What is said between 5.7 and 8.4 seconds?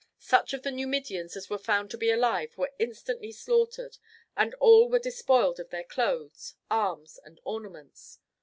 clothes, arms, and ornaments.